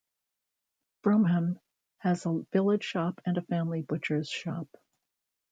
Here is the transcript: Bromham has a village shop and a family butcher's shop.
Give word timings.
Bromham 1.03 1.59
has 1.99 2.25
a 2.25 2.43
village 2.51 2.83
shop 2.83 3.21
and 3.23 3.37
a 3.37 3.43
family 3.43 3.83
butcher's 3.83 4.27
shop. 4.29 4.67